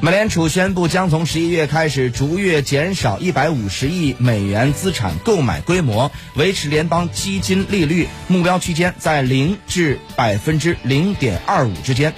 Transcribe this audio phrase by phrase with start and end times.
[0.00, 12.14] 美联储宣布将从十一月开始逐月减少一百五十亿美元资产购买规模维持联邦基金利率目标区间在零至百分之零点二五之间。